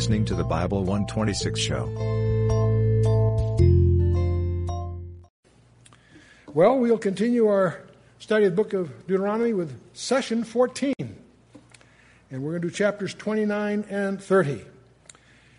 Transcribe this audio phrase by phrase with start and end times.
[0.00, 1.84] listening to the Bible 126 show.
[6.54, 7.82] Well, we'll continue our
[8.18, 10.94] study of the book of Deuteronomy with session 14.
[12.30, 14.64] And we're going to do chapters 29 and 30.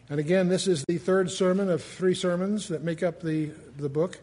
[0.09, 3.89] And again, this is the third sermon of three sermons that make up the, the
[3.89, 4.17] book.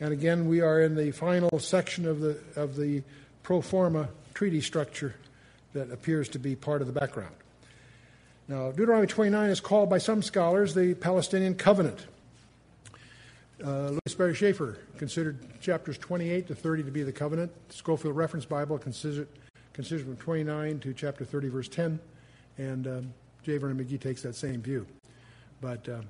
[0.00, 3.02] And again, we are in the final section of the, of the
[3.42, 5.14] pro forma treaty structure
[5.72, 7.34] that appears to be part of the background.
[8.48, 12.06] Now, Deuteronomy 29 is called by some scholars the Palestinian covenant.
[13.64, 17.50] Uh, Louis Sperry Chafer considered chapters 28 to 30 to be the covenant.
[17.70, 19.26] Scofield Reference Bible considers,
[19.72, 21.98] considers from 29 to chapter 30, verse 10.
[22.58, 23.56] And um, J.
[23.56, 24.86] Vernon McGee takes that same view.
[25.60, 26.02] But uh,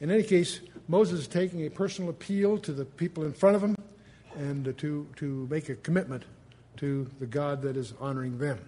[0.00, 3.62] in any case, Moses is taking a personal appeal to the people in front of
[3.62, 3.76] him
[4.34, 6.24] and uh, to, to make a commitment
[6.76, 8.58] to the God that is honoring them.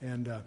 [0.00, 0.38] And uh,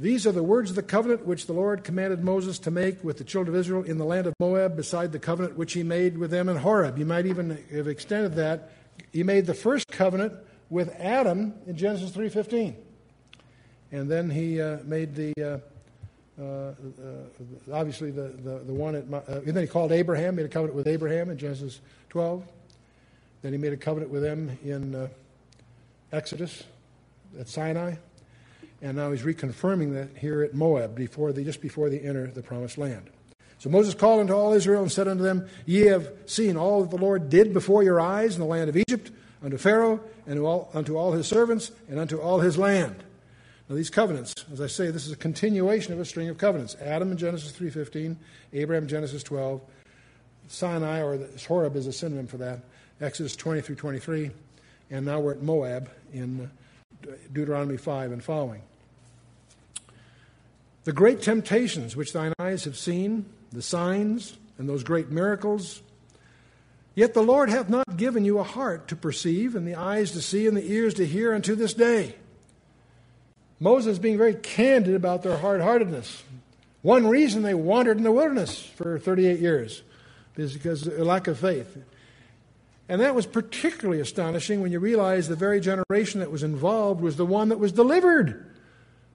[0.00, 3.18] these are the words of the covenant which the Lord commanded Moses to make with
[3.18, 6.16] the children of Israel in the land of Moab, beside the covenant which he made
[6.16, 6.98] with them in Horeb.
[6.98, 8.72] You might even have extended that.
[9.12, 10.34] He made the first covenant
[10.70, 12.74] with Adam in Genesis 3:15,
[13.92, 15.58] and then he uh, made the uh,
[16.40, 16.74] uh, uh
[17.72, 20.76] obviously the, the, the one at uh, and then he called Abraham, made a covenant
[20.76, 22.44] with Abraham in Genesis 12.
[23.42, 25.08] Then he made a covenant with them in uh,
[26.12, 26.64] Exodus
[27.38, 27.94] at Sinai.
[28.82, 32.78] And now he's reconfirming that here at Moab, before just before they enter the promised
[32.78, 33.10] land.
[33.58, 36.90] So Moses called unto all Israel and said unto them, Ye have seen all that
[36.90, 39.10] the Lord did before your eyes in the land of Egypt,
[39.42, 43.04] unto Pharaoh, and to all, unto all his servants, and unto all his land.
[43.68, 46.74] Now these covenants, as I say, this is a continuation of a string of covenants.
[46.80, 48.16] Adam in Genesis 3.15,
[48.54, 49.60] Abraham Genesis 12,
[50.48, 52.60] Sinai, or the, Horeb is a synonym for that,
[52.98, 54.30] Exodus 20 through 23,
[54.90, 56.50] and now we're at Moab in
[57.32, 58.62] Deuteronomy 5 and following.
[60.90, 65.82] The great temptations which thine eyes have seen, the signs, and those great miracles.
[66.96, 70.20] Yet the Lord hath not given you a heart to perceive, and the eyes to
[70.20, 72.16] see, and the ears to hear unto this day.
[73.60, 76.24] Moses being very candid about their hard heartedness.
[76.82, 79.84] One reason they wandered in the wilderness for 38 years
[80.36, 81.78] is because of lack of faith.
[82.88, 87.14] And that was particularly astonishing when you realize the very generation that was involved was
[87.14, 88.50] the one that was delivered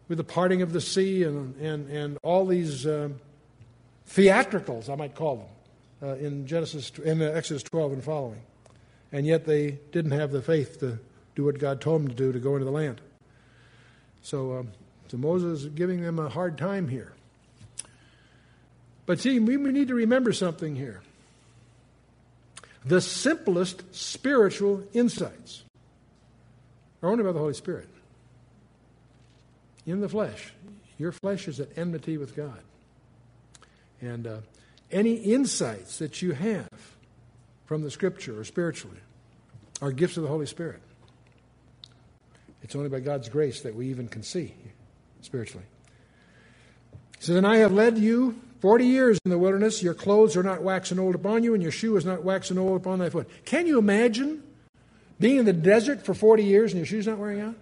[0.07, 3.09] with the parting of the sea and, and, and all these uh,
[4.07, 5.37] theatricals, I might call
[6.01, 8.41] them, uh, in Genesis in Exodus 12 and following.
[9.11, 10.99] And yet they didn't have the faith to
[11.35, 13.01] do what God told them to do to go into the land.
[14.21, 14.71] So, um,
[15.07, 17.13] so Moses is giving them a hard time here.
[19.05, 21.01] But see, we need to remember something here
[22.85, 25.63] the simplest spiritual insights
[27.01, 27.89] are only by the Holy Spirit.
[29.85, 30.53] In the flesh.
[30.97, 32.59] Your flesh is at enmity with God.
[34.01, 34.37] And uh,
[34.91, 36.69] any insights that you have
[37.65, 38.99] from the Scripture or spiritually
[39.81, 40.81] are gifts of the Holy Spirit.
[42.63, 44.53] It's only by God's grace that we even can see
[45.21, 45.65] spiritually.
[47.19, 50.41] He says, And I have led you Forty years in the wilderness, your clothes are
[50.41, 53.29] not waxing old upon you, and your shoe is not waxing old upon thy foot.
[53.45, 54.41] Can you imagine
[55.19, 57.53] being in the desert for 40 years and your shoes not wearing out?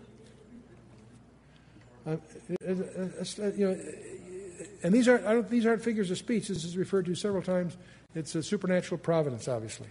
[2.05, 3.79] Uh, uh, you know,
[4.83, 6.49] and these aren't, these aren't figures of speech.
[6.49, 7.77] This is referred to several times.
[8.15, 9.87] It's a supernatural providence, obviously.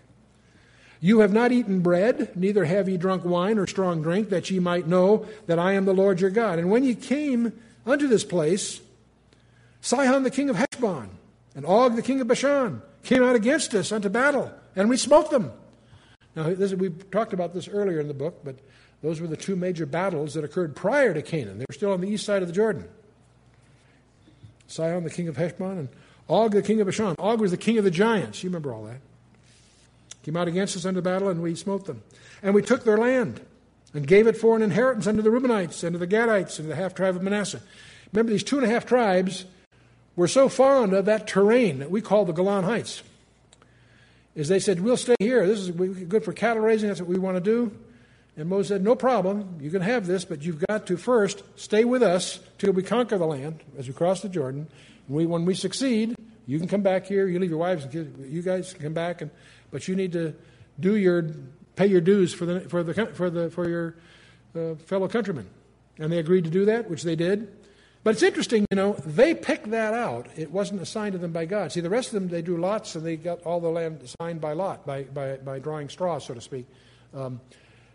[1.01, 4.61] You have not eaten bread, neither have ye drunk wine or strong drink, that ye
[4.61, 6.61] might know that I am the Lord your God.
[6.61, 7.53] And when ye came
[7.85, 8.81] unto this place,
[9.81, 11.09] Sihon the king of Heshbon
[11.57, 15.31] and Og the king of Bashan came out against us unto battle, and we smote
[15.31, 15.51] them.
[16.37, 18.57] Now, this, we talked about this earlier in the book, but
[19.03, 21.59] those were the two major battles that occurred prior to Canaan.
[21.59, 22.89] They were still on the east side of the Jordan.
[24.69, 25.89] Sihon the king of Heshbon and
[26.29, 27.15] Og the king of Bashan.
[27.19, 28.43] Og was the king of the giants.
[28.43, 29.01] You remember all that.
[30.23, 32.03] Came out against us under battle, and we smote them.
[32.43, 33.41] And we took their land
[33.93, 36.95] and gave it for an inheritance unto the Reubenites, unto the Gadites, and the half
[36.95, 37.61] tribe of Manasseh.
[38.13, 39.45] Remember, these two and a half tribes
[40.15, 43.03] were so fond of that terrain that we call the Golan Heights.
[44.35, 45.47] Is they said, We'll stay here.
[45.47, 46.89] This is good for cattle raising.
[46.89, 47.77] That's what we want to do.
[48.37, 49.59] And Moses said, No problem.
[49.61, 53.19] You can have this, but you've got to first stay with us till we conquer
[53.19, 54.69] the land as we cross the Jordan.
[55.09, 57.27] We, when we succeed, you can come back here.
[57.29, 58.19] You leave your wives and kids.
[58.33, 59.21] You guys can come back.
[59.21, 59.31] And,
[59.71, 60.35] but you need to
[60.81, 61.31] do your,
[61.77, 63.97] pay your dues for, the, for, the, for, the, for your
[64.57, 65.49] uh, fellow countrymen.
[65.99, 67.53] And they agreed to do that, which they did.
[68.05, 70.27] But it's interesting, you know, they picked that out.
[70.37, 71.71] It wasn't assigned to them by God.
[71.71, 74.41] See, the rest of them, they drew lots and they got all the land assigned
[74.41, 76.67] by lot, by, by, by drawing straws, so to speak.
[77.15, 77.41] Um,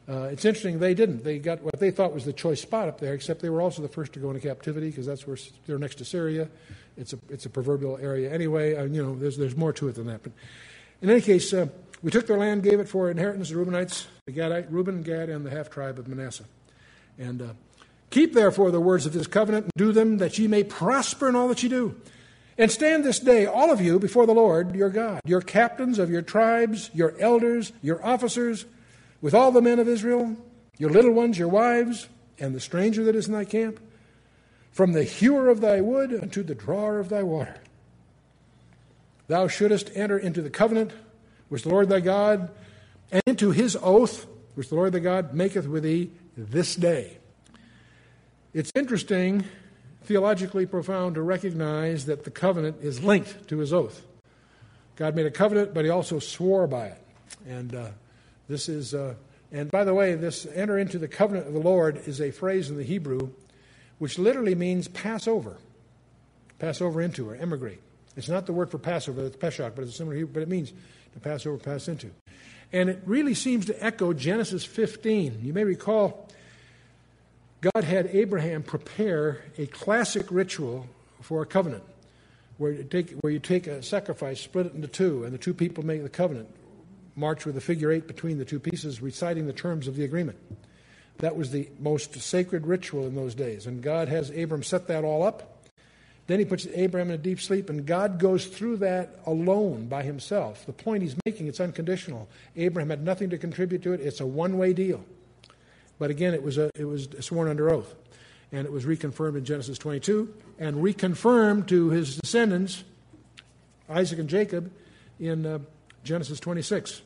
[0.10, 1.24] Uh, it's interesting, they didn't.
[1.24, 3.82] They got what they thought was the choice spot up there, except they were also
[3.82, 6.48] the first to go into captivity because that's where they're next to Syria.
[6.96, 8.72] It's a, it's a proverbial area anyway.
[8.72, 10.24] You know, there's, there's more to it than that.
[10.24, 10.32] But
[11.02, 11.68] in any case, uh,
[12.02, 15.30] we took their land, gave it for inheritance to the Reubenites, the Gadite, Reuben, Gad,
[15.30, 16.46] and the half tribe of Manasseh.
[17.18, 17.46] And uh,
[18.10, 21.36] keep therefore the words of this covenant and do them that ye may prosper in
[21.36, 22.00] all that ye do.
[22.58, 26.10] And stand this day, all of you, before the Lord your God, your captains of
[26.10, 28.66] your tribes, your elders, your officers,
[29.22, 30.36] with all the men of Israel,
[30.78, 32.08] your little ones, your wives,
[32.40, 33.80] and the stranger that is in thy camp,
[34.72, 37.56] from the hewer of thy wood unto the drawer of thy water.
[39.28, 40.92] Thou shouldest enter into the covenant
[41.50, 42.52] which the Lord thy God,
[43.12, 47.18] and into his oath which the Lord thy God maketh with thee this day.
[48.54, 49.46] It's interesting,
[50.04, 54.06] theologically profound, to recognize that the covenant is linked to his oath.
[54.96, 57.02] God made a covenant, but he also swore by it.
[57.48, 57.90] And uh,
[58.48, 59.16] this is, uh,
[59.52, 62.70] and by the way, this enter into the covenant of the Lord is a phrase
[62.70, 63.30] in the Hebrew
[64.00, 65.58] which literally means pass over,
[66.60, 67.80] pass over into or emigrate.
[68.16, 70.50] It's not the word for Passover, it's Pesach, but it's a similar Hebrew, but it
[70.50, 70.74] means
[71.14, 72.12] to pass over, pass into.
[72.74, 75.40] And it really seems to echo Genesis 15.
[75.44, 76.28] You may recall
[77.62, 80.88] God had Abraham prepare a classic ritual
[81.22, 81.84] for a covenant
[82.58, 85.54] where you take, where you take a sacrifice, split it into two, and the two
[85.54, 86.50] people make the covenant
[87.18, 90.38] march with a figure eight between the two pieces, reciting the terms of the agreement.
[91.18, 93.66] That was the most sacred ritual in those days.
[93.66, 95.66] And God has Abram set that all up.
[96.28, 100.04] Then he puts Abraham in a deep sleep, and God goes through that alone by
[100.04, 100.66] himself.
[100.66, 102.28] The point he's making, it's unconditional.
[102.56, 104.02] Abraham had nothing to contribute to it.
[104.02, 105.04] It's a one way deal.
[105.98, 107.96] But again, it was, a, it was sworn under oath.
[108.52, 112.84] And it was reconfirmed in Genesis 22 and reconfirmed to his descendants,
[113.90, 114.72] Isaac and Jacob,
[115.20, 115.60] in uh,
[116.04, 117.02] Genesis 26.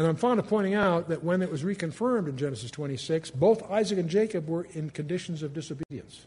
[0.00, 3.70] And I'm fond of pointing out that when it was reconfirmed in Genesis 26, both
[3.70, 6.24] Isaac and Jacob were in conditions of disobedience.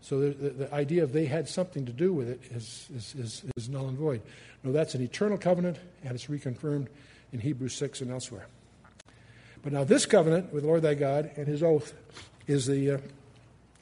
[0.00, 3.14] So the, the, the idea of they had something to do with it is, is,
[3.14, 4.20] is, is null and void.
[4.64, 6.88] No, that's an eternal covenant, and it's reconfirmed
[7.32, 8.48] in Hebrews 6 and elsewhere.
[9.62, 11.94] But now this covenant with the Lord thy God and his oath
[12.48, 12.98] is the, uh,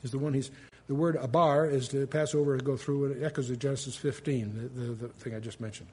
[0.03, 0.51] is the one he's,
[0.89, 3.97] the word abar is to pass over and go through, and it echoes of Genesis
[3.97, 5.89] 15, the, the, the thing I just mentioned.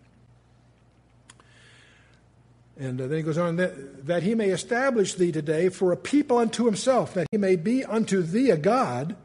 [2.80, 5.98] And uh, then he goes on, that, that he may establish thee today for a
[5.98, 9.16] people unto himself, that he may be unto thee a God,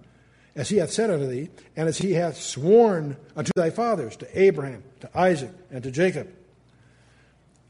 [0.54, 4.40] as he hath said unto thee, and as he hath sworn unto thy fathers, to
[4.40, 6.28] Abraham, to Isaac, and to Jacob.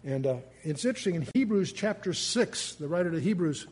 [0.03, 3.67] And uh, it's interesting, in Hebrews chapter 6, the writer to Hebrews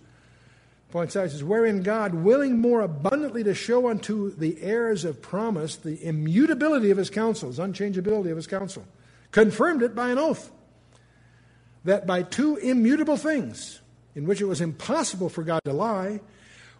[0.90, 5.20] points out, he says, Wherein God, willing more abundantly to show unto the heirs of
[5.22, 8.84] promise the immutability of his counsels, unchangeability of his counsel,
[9.32, 10.52] confirmed it by an oath
[11.86, 13.80] that by two immutable things,
[14.14, 16.20] in which it was impossible for God to lie,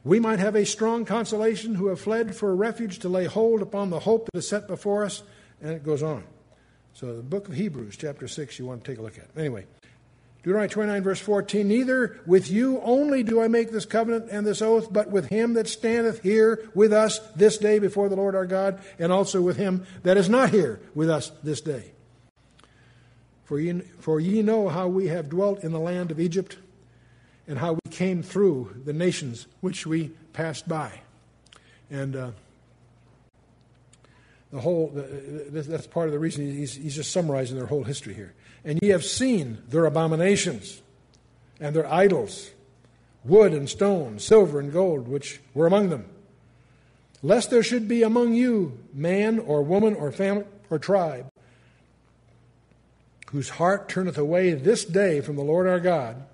[0.04, 3.90] we might have a strong consolation who have fled for refuge to lay hold upon
[3.90, 5.22] the hope that is set before us.
[5.60, 6.24] And it goes on.
[6.92, 9.28] So, the book of Hebrews, chapter 6, you want to take a look at.
[9.36, 9.66] Anyway,
[10.42, 14.62] Deuteronomy 29, verse 14 Neither with you only do I make this covenant and this
[14.62, 18.46] oath, but with him that standeth here with us this day before the Lord our
[18.46, 21.92] God, and also with him that is not here with us this day.
[23.46, 26.58] For ye, for ye know how we have dwelt in the land of Egypt,
[27.46, 31.00] and how we came through the nations which we passed by.
[31.88, 32.30] And uh,
[34.52, 38.14] the whole, the, that's part of the reason he's, he's just summarizing their whole history
[38.14, 38.34] here.
[38.64, 40.82] And ye have seen their abominations
[41.60, 42.50] and their idols,
[43.24, 46.06] wood and stone, silver and gold, which were among them.
[47.22, 51.28] Lest there should be among you man or woman or family or tribe
[53.36, 56.24] whose heart turneth away this day from the Lord our God,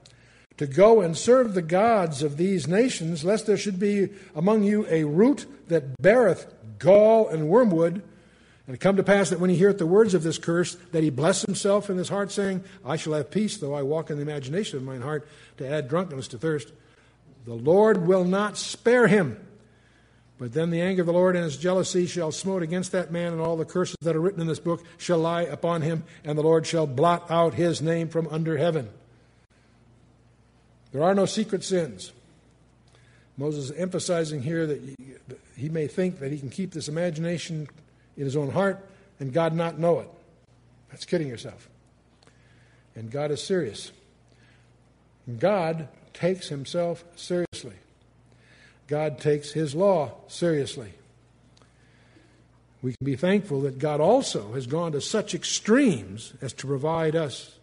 [0.57, 4.87] to go and serve the gods of these nations, lest there should be among you
[4.89, 6.47] a root that beareth
[6.79, 8.05] gall and wormwood.
[8.69, 11.03] And it come to pass that when he heareth the words of this curse, that
[11.03, 14.15] he bless himself in his heart, saying, I shall have peace, though I walk in
[14.17, 16.73] the imagination of mine heart, to add drunkenness to thirst.
[17.47, 19.45] The Lord will not spare him.
[20.43, 23.33] But then the anger of the Lord and his jealousy shall smote against that man,
[23.33, 26.37] and all the curses that are written in this book shall lie upon him, and
[26.37, 28.91] the Lord shall blot out his name from under heaven.
[30.91, 32.11] There are no secret sins.
[33.37, 34.81] Moses is emphasizing here that
[35.57, 37.69] he may think that he can keep this imagination
[38.17, 38.85] in his own heart
[39.21, 40.11] and God not know it.
[40.91, 41.69] That's kidding yourself.
[42.97, 43.93] And God is serious.
[45.39, 47.77] God takes himself seriously.
[48.93, 50.93] God takes his law seriously.
[52.83, 57.17] We can be thankful that God also has gone to such extremes as to provide
[57.17, 57.57] us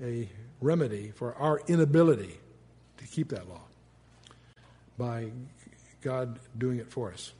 [0.00, 0.28] a
[0.60, 2.38] remedy for our inability
[2.98, 3.62] to keep that law
[4.96, 5.32] by
[6.00, 7.32] God doing it for us.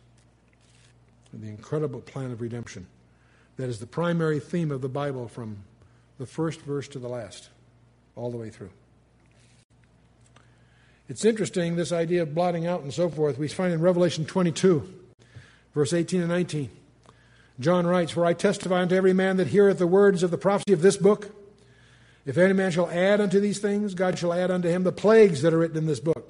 [1.32, 2.88] The incredible plan of redemption.
[3.56, 5.58] That is the primary theme of the Bible from
[6.18, 7.50] the first verse to the last,
[8.16, 8.70] all the way through.
[11.10, 14.88] It's interesting, this idea of blotting out and so forth, we find in Revelation 22,
[15.74, 16.70] verse 18 and 19.
[17.58, 20.72] John writes, For I testify unto every man that heareth the words of the prophecy
[20.72, 21.34] of this book.
[22.24, 25.42] If any man shall add unto these things, God shall add unto him the plagues
[25.42, 26.28] that are written in this book.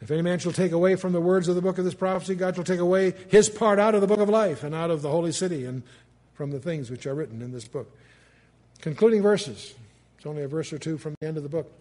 [0.00, 2.34] If any man shall take away from the words of the book of this prophecy,
[2.34, 5.02] God shall take away his part out of the book of life and out of
[5.02, 5.84] the holy city and
[6.34, 7.96] from the things which are written in this book.
[8.80, 9.72] Concluding verses.
[10.16, 11.72] It's only a verse or two from the end of the book.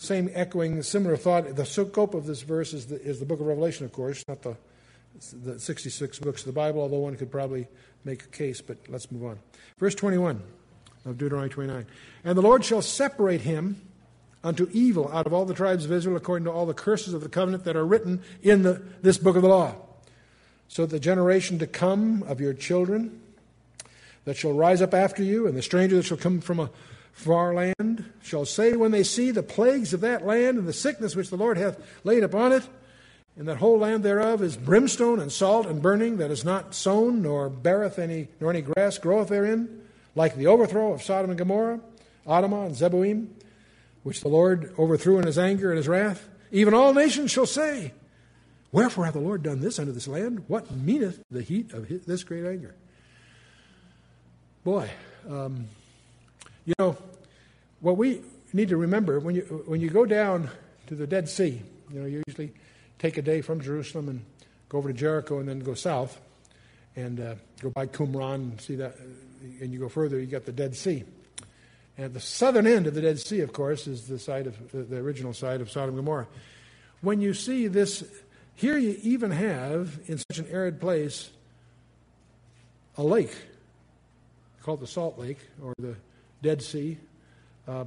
[0.00, 1.56] Same echoing, similar thought.
[1.56, 4.40] The scope of this verse is the, is the book of Revelation, of course, not
[4.40, 4.56] the,
[5.44, 7.68] the 66 books of the Bible, although one could probably
[8.02, 9.38] make a case, but let's move on.
[9.76, 10.42] Verse 21
[11.04, 11.86] of Deuteronomy 29.
[12.24, 13.78] And the Lord shall separate him
[14.42, 17.20] unto evil out of all the tribes of Israel according to all the curses of
[17.20, 19.74] the covenant that are written in the, this book of the law.
[20.68, 23.20] So the generation to come of your children
[24.24, 26.70] that shall rise up after you, and the stranger that shall come from a
[27.12, 31.16] far land, shall say when they see the plagues of that land and the sickness
[31.16, 32.66] which the Lord hath laid upon it,
[33.36, 37.22] and that whole land thereof is brimstone and salt and burning, that is not sown,
[37.22, 39.82] nor beareth any, nor any grass groweth therein,
[40.14, 41.80] like the overthrow of Sodom and Gomorrah,
[42.26, 43.28] Admah and Zeboim,
[44.02, 46.28] which the Lord overthrew in his anger and his wrath.
[46.52, 47.92] Even all nations shall say,
[48.72, 50.44] Wherefore hath the Lord done this unto this land?
[50.46, 52.74] What meaneth the heat of his, this great anger?
[54.62, 54.90] Boy,
[55.28, 55.66] um,
[56.70, 56.96] you know,
[57.80, 58.22] what we
[58.52, 60.48] need to remember when you, when you go down
[60.86, 61.60] to the Dead Sea,
[61.92, 62.52] you know, you usually
[63.00, 64.24] take a day from Jerusalem and
[64.68, 66.20] go over to Jericho and then go south
[66.94, 68.94] and uh, go by Qumran and see that,
[69.60, 71.02] and you go further, you got the Dead Sea.
[71.96, 74.70] And at the southern end of the Dead Sea, of course, is the site of
[74.70, 76.28] the original site of Sodom and Gomorrah.
[77.00, 78.04] When you see this,
[78.54, 81.30] here you even have, in such an arid place,
[82.96, 83.34] a lake
[84.62, 85.96] called the Salt Lake or the
[86.42, 86.98] Dead Sea,
[87.68, 87.84] uh,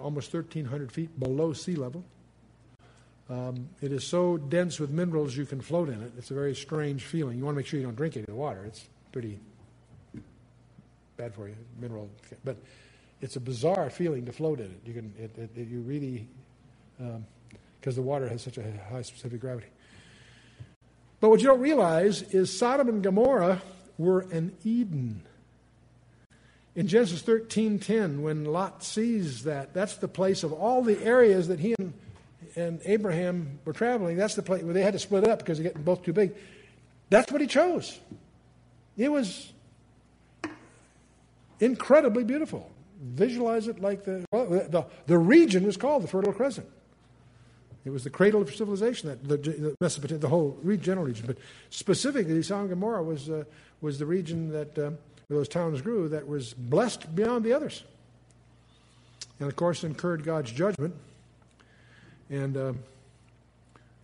[0.00, 2.04] almost 1,300 feet below sea level.
[3.30, 6.12] Um, it is so dense with minerals you can float in it.
[6.18, 7.38] It's a very strange feeling.
[7.38, 8.64] You want to make sure you don't drink any of the water.
[8.64, 9.38] It's pretty
[11.16, 12.10] bad for you, mineral.
[12.44, 12.56] But
[13.20, 14.80] it's a bizarre feeling to float in it.
[14.84, 16.26] You can, it, it, it you really,
[16.98, 17.16] because
[17.86, 19.68] um, the water has such a high specific gravity.
[21.20, 23.62] But what you don't realize is Sodom and Gomorrah
[23.96, 25.22] were an Eden.
[26.74, 31.60] In Genesis 13:10, when Lot sees that, that's the place of all the areas that
[31.60, 31.92] he and,
[32.56, 34.16] and Abraham were traveling.
[34.16, 36.14] That's the place where they had to split it up because they're getting both too
[36.14, 36.34] big.
[37.10, 38.00] That's what he chose.
[38.96, 39.52] It was
[41.60, 42.70] incredibly beautiful.
[43.02, 46.68] Visualize it like the well, the, the region was called the Fertile Crescent.
[47.84, 51.36] It was the cradle of civilization, that the, the Mesopotamia, the whole general region, but
[51.68, 53.44] specifically, Sodom and Gomorrah was uh,
[53.82, 54.78] was the region that.
[54.78, 54.90] Uh,
[55.32, 57.84] those towns grew that was blessed beyond the others.
[59.40, 60.94] And of course, incurred God's judgment.
[62.30, 62.72] And uh,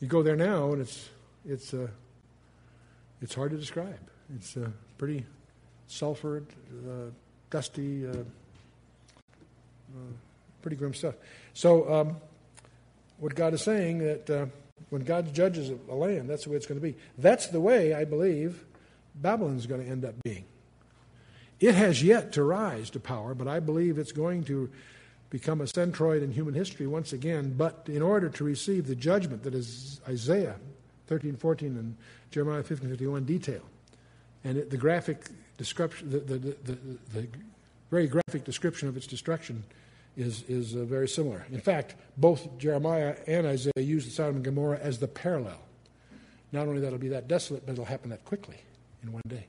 [0.00, 1.08] you go there now, and it's
[1.46, 1.86] it's uh,
[3.22, 3.98] it's hard to describe.
[4.36, 4.68] It's uh,
[4.98, 5.24] pretty
[5.88, 6.44] sulfured,
[6.86, 7.10] uh,
[7.50, 8.14] dusty, uh, uh,
[10.60, 11.14] pretty grim stuff.
[11.54, 12.16] So, um,
[13.18, 14.50] what God is saying that
[14.90, 16.94] when God judges a land, that's the way it's going to be.
[17.16, 18.64] That's the way I believe
[19.14, 20.44] Babylon's going to end up being.
[21.60, 24.70] It has yet to rise to power, but I believe it's going to
[25.30, 27.54] become a centroid in human history once again.
[27.56, 30.56] But in order to receive the judgment that is Isaiah
[31.08, 31.96] 13, 14, and
[32.30, 33.62] Jeremiah 15, 51 detail,
[34.44, 36.78] and it, the graphic description, the, the, the,
[37.12, 37.28] the,
[37.90, 39.64] very graphic description of its destruction
[40.14, 41.46] is, is uh, very similar.
[41.50, 45.58] In fact, both Jeremiah and Isaiah use the Sodom and Gomorrah as the parallel.
[46.52, 48.56] Not only that it'll be that desolate, but it'll happen that quickly
[49.02, 49.46] in one day.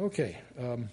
[0.00, 0.38] Okay.
[0.58, 0.90] Um,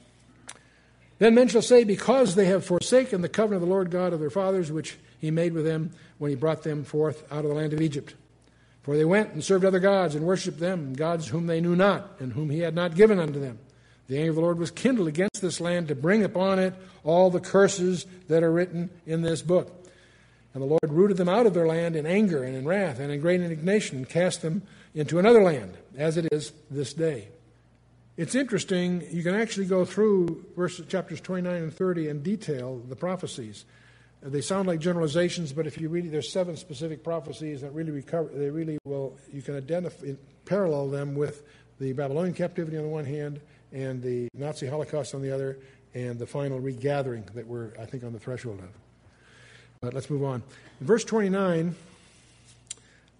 [1.18, 4.20] then men shall say, Because they have forsaken the covenant of the Lord God of
[4.20, 7.56] their fathers, which he made with them when he brought them forth out of the
[7.56, 8.16] land of Egypt.
[8.84, 12.18] For they went and served other gods and worshipped them, gods whom they knew not,
[12.20, 13.58] and whom he had not given unto them.
[14.08, 17.32] The anger of the Lord was kindled against this land to bring upon it all
[17.32, 19.72] the curses that are written in this book.
[20.54, 23.12] And the Lord rooted them out of their land in anger and in wrath and
[23.12, 24.62] in great indignation and cast them
[24.94, 27.30] into another land, as it is this day.
[28.18, 32.96] It's interesting, you can actually go through verses, chapters 29 and 30 and detail the
[32.96, 33.66] prophecies.
[34.22, 38.30] They sound like generalizations, but if you read, there's seven specific prophecies that really recover,
[38.34, 40.14] they really will, you can identify,
[40.46, 41.44] parallel them with
[41.80, 43.42] the Babylonian captivity on the one hand
[43.74, 45.58] and the Nazi Holocaust on the other,
[45.94, 48.70] and the final regathering that we're, I think, on the threshold of.
[49.82, 50.42] But let's move on.
[50.80, 51.76] In verse 29,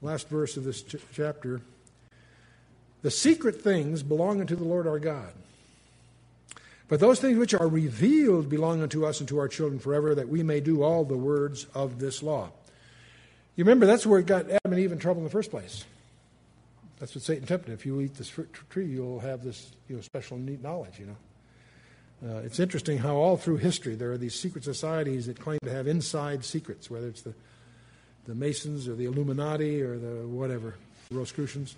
[0.02, 1.62] last verse of this ch- chapter,
[3.06, 5.32] the secret things belong unto the Lord our God.
[6.88, 10.28] But those things which are revealed belong unto us and to our children forever, that
[10.28, 12.50] we may do all the words of this law.
[13.56, 15.86] You remember that's where it got Adam and Eve in trouble in the first place.
[17.00, 17.72] That's what Satan tempted.
[17.74, 18.34] If you eat this
[18.72, 22.38] tree, you'll have this you know, special neat knowledge, you know.
[22.38, 25.72] Uh, it's interesting how all through history there are these secret societies that claim to
[25.72, 27.36] have inside secrets, whether it's the,
[28.26, 30.74] the Masons or the Illuminati or the whatever,
[31.12, 31.76] Rosicrucians.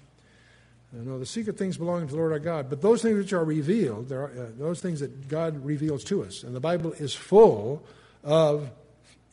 [0.93, 2.69] No, the secret things belong to the Lord our God.
[2.69, 6.43] But those things which are revealed, are, uh, those things that God reveals to us,
[6.43, 7.83] and the Bible is full
[8.23, 8.69] of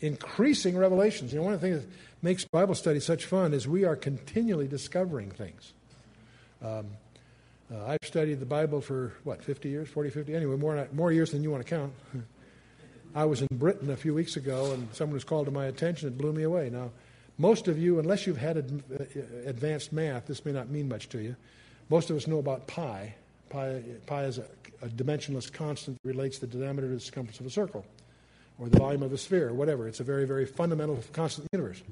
[0.00, 1.32] increasing revelations.
[1.32, 1.90] You know, one of the things that
[2.22, 5.72] makes Bible study such fun is we are continually discovering things.
[6.62, 6.86] Um,
[7.72, 10.34] uh, I've studied the Bible for, what, 50 years, 40, 50?
[10.34, 11.92] Anyway, more, more years than you want to count.
[13.14, 16.08] I was in Britain a few weeks ago, and someone was called to my attention.
[16.08, 16.68] It blew me away.
[16.68, 16.90] Now,
[17.38, 21.08] most of you, unless you've had ad, uh, advanced math, this may not mean much
[21.10, 21.36] to you.
[21.90, 23.14] Most of us know about pi.
[23.50, 24.46] Pi, pi is a,
[24.82, 27.84] a dimensionless constant that relates the diameter to the circumference of a circle,
[28.58, 29.88] or the volume of a sphere, or whatever.
[29.88, 31.82] It's a very, very fundamental constant in the universe.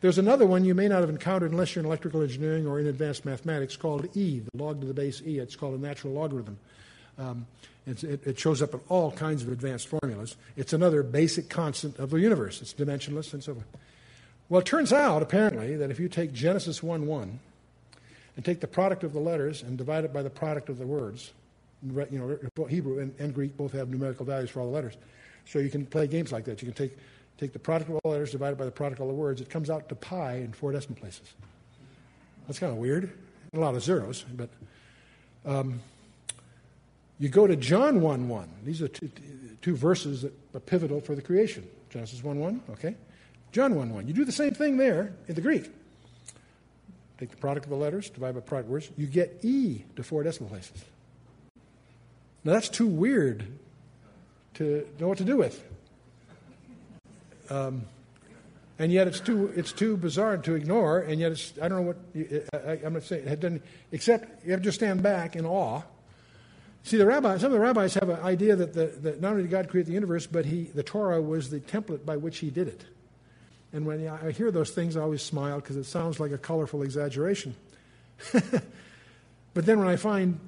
[0.00, 2.86] There's another one you may not have encountered unless you're in electrical engineering or in
[2.86, 5.38] advanced mathematics called E, the log to the base E.
[5.38, 6.58] It's called a natural logarithm.
[7.18, 7.46] Um,
[7.86, 10.36] it, it, shows up in all kinds of advanced formulas.
[10.56, 12.60] It's another basic constant of the universe.
[12.60, 13.66] It's dimensionless and so forth.
[14.48, 17.40] Well, it turns out, apparently, that if you take Genesis 1 1
[18.36, 20.86] and take the product of the letters and divide it by the product of the
[20.86, 21.32] words,
[21.82, 22.06] you
[22.56, 24.94] know, Hebrew and, and Greek both have numerical values for all the letters.
[25.46, 26.62] So you can play games like that.
[26.62, 26.96] You can take
[27.38, 29.40] Take the product of all the letters divided by the product of all the words.
[29.40, 31.34] It comes out to pi in four decimal places.
[32.46, 33.12] That's kind of weird.
[33.52, 34.48] A lot of zeros, but
[35.44, 35.80] um,
[37.18, 38.48] you go to John 1 1.
[38.64, 39.10] These are two,
[39.62, 41.66] two verses that are pivotal for the creation.
[41.90, 42.94] Genesis 1 1, okay?
[43.52, 44.08] John 1 1.
[44.08, 45.70] You do the same thing there in the Greek.
[47.18, 48.90] Take the product of the letters, divide by product words.
[48.96, 50.84] You get E to four decimal places.
[52.44, 53.46] Now that's too weird
[54.54, 55.64] to know what to do with.
[57.48, 57.86] Um,
[58.78, 60.98] and yet it's too it's too bizarre to ignore.
[60.98, 63.62] And yet it's I don't know what I, am not saying it doesn't.
[63.92, 65.82] Except you have to just stand back in awe.
[66.82, 69.42] See, the rabbi, some of the rabbis have an idea that, the, that not only
[69.42, 72.48] did God create the universe, but he, the Torah was the template by which He
[72.48, 72.84] did it.
[73.72, 76.82] And when I hear those things, I always smile because it sounds like a colorful
[76.82, 77.54] exaggeration.
[78.32, 80.38] but then when I find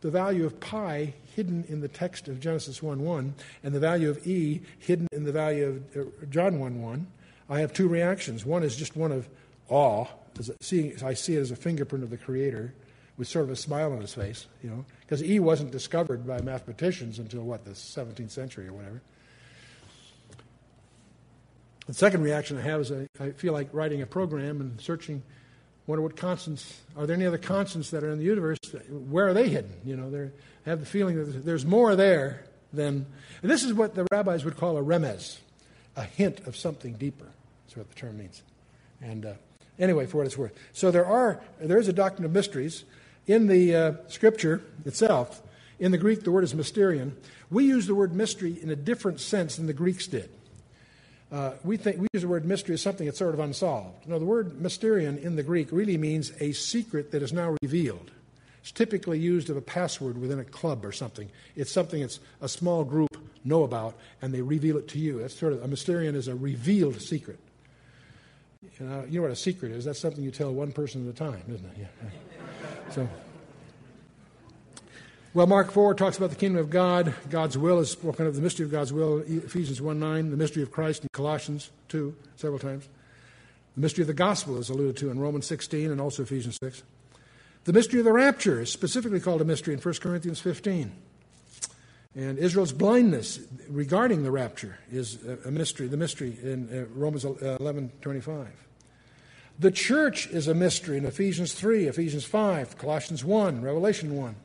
[0.00, 4.10] the value of pi hidden in the text of Genesis 1 1 and the value
[4.10, 7.06] of E hidden in the value of uh, John 1 1,
[7.48, 8.44] I have two reactions.
[8.44, 9.28] One is just one of
[9.68, 10.06] awe,
[10.38, 12.74] as seeing, I see it as a fingerprint of the Creator
[13.16, 16.40] with sort of a smile on his face, you know, because E wasn't discovered by
[16.40, 19.00] mathematicians until what, the 17th century or whatever.
[21.86, 25.22] The second reaction I have is I, I feel like writing a program and searching
[25.86, 28.58] wonder what constants are there any other constants that are in the universe?
[28.88, 29.72] Where are they hidden?
[29.84, 30.30] You know they
[30.64, 33.06] have the feeling that there's more there than
[33.42, 35.38] and this is what the rabbis would call a remez
[35.96, 37.26] a hint of something deeper.
[37.66, 38.42] That's what the term means.
[39.02, 39.32] And uh,
[39.78, 40.54] anyway for what it's worth.
[40.72, 42.84] So there are there is a doctrine of mysteries
[43.26, 45.42] in the uh, scripture itself.
[45.78, 47.12] In the greek the word is mysterion.
[47.50, 50.30] We use the word mystery in a different sense than the greeks did
[51.32, 54.06] uh, we think we use the word mystery as something that's sort of unsolved.
[54.06, 58.10] No, the word mysterion in the Greek really means a secret that is now revealed.
[58.60, 61.28] It's typically used of a password within a club or something.
[61.56, 65.20] It's something that's a small group know about, and they reveal it to you.
[65.20, 67.38] That's sort of a mysterion is a revealed secret.
[68.78, 69.84] You know, you know what a secret is?
[69.84, 71.76] That's something you tell one person at a time, isn't it?
[71.78, 72.10] Yeah.
[72.90, 73.08] So.
[75.34, 77.12] Well, Mark 4 talks about the kingdom of God.
[77.28, 80.62] God's will is spoken of the mystery of God's will, Ephesians 1 9, the mystery
[80.62, 82.88] of Christ in Colossians 2, several times.
[83.74, 86.84] The mystery of the gospel is alluded to in Romans 16 and also Ephesians 6.
[87.64, 90.92] The mystery of the rapture is specifically called a mystery in 1 Corinthians 15.
[92.14, 97.90] And Israel's blindness regarding the rapture is a mystery, the mystery in uh, Romans 11
[98.02, 98.46] 25.
[99.58, 104.36] The church is a mystery in Ephesians 3, Ephesians 5, Colossians 1, Revelation 1.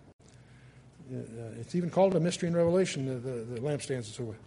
[1.11, 4.39] Uh, it's even called a mystery in Revelation, the, the, the lampstands and so forth.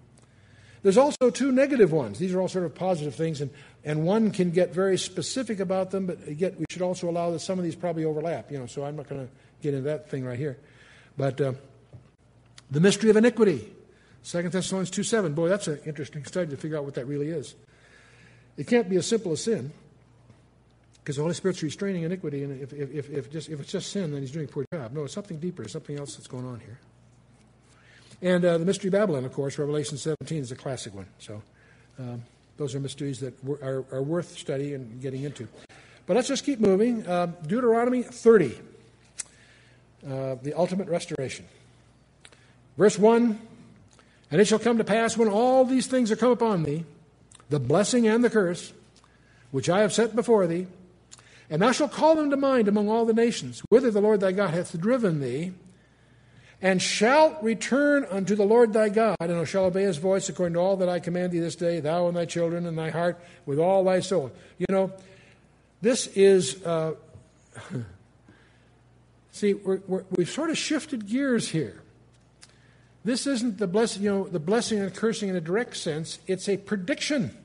[0.82, 2.18] There's also two negative ones.
[2.18, 3.50] These are all sort of positive things, and,
[3.84, 7.38] and one can get very specific about them, but yet we should also allow that
[7.38, 10.10] some of these probably overlap, you know, so I'm not going to get into that
[10.10, 10.58] thing right here.
[11.16, 11.52] But uh,
[12.70, 13.72] the mystery of iniquity,
[14.24, 15.34] 2 Thessalonians 2 7.
[15.34, 17.54] Boy, that's an interesting study to figure out what that really is.
[18.56, 19.72] It can't be as simple as sin.
[21.02, 24.12] Because the Holy Spirit's restraining iniquity, and if, if, if, just, if it's just sin,
[24.12, 24.92] then he's doing a poor job.
[24.92, 26.78] No, it's something deeper, something else that's going on here.
[28.22, 31.06] And uh, the Mystery of Babylon, of course, Revelation 17 is a classic one.
[31.18, 31.42] So
[31.98, 32.22] um,
[32.56, 35.48] those are mysteries that are, are, worth studying and getting into.
[36.06, 37.04] But let's just keep moving.
[37.04, 38.58] Uh, Deuteronomy 30,
[40.06, 41.46] uh, the ultimate restoration.
[42.78, 43.40] Verse 1
[44.30, 46.84] And it shall come to pass when all these things are come upon thee,
[47.50, 48.72] the blessing and the curse,
[49.50, 50.68] which I have set before thee,
[51.52, 54.32] and thou shalt call them to mind among all the nations, whither the Lord thy
[54.32, 55.52] God hath driven thee,
[56.62, 60.60] and shalt return unto the Lord thy God, and shalt obey his voice according to
[60.60, 63.58] all that I command thee this day, thou and thy children and thy heart with
[63.58, 64.32] all thy soul.
[64.56, 64.94] You know,
[65.82, 66.94] this is, uh,
[69.32, 71.82] see, we have sort of shifted gears here.
[73.04, 76.18] This isn't the blessing, you know, the blessing and cursing in a direct sense.
[76.26, 77.36] It's a prediction.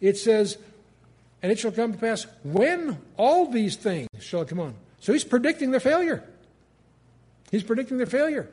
[0.00, 0.58] It says,
[1.44, 4.74] and it shall come to pass when all these things shall come on.
[5.00, 6.24] So he's predicting their failure.
[7.50, 8.48] He's predicting their failure.